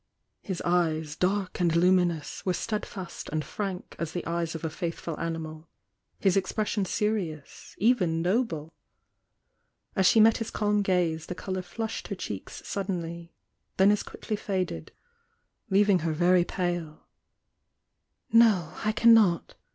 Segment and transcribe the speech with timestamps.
[0.41, 5.15] His eyes, dark and luminous, were steadfast and frank as the eyes of a faithful
[5.19, 5.67] animal,—
[6.19, 8.73] his expres sion serious,— even noble.
[9.95, 13.35] As she met his C£jm gaze the colour flushed her cheeks suddenly,
[13.77, 14.91] then as quickly faded,
[15.69, 17.05] leaving her very pale.
[18.33, 19.53] »J'^*?~^ cannot!"